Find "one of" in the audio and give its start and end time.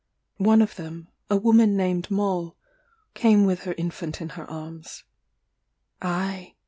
0.39-0.77